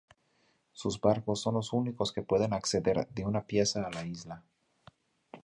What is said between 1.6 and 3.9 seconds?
únicos que pueden acceder de una pieza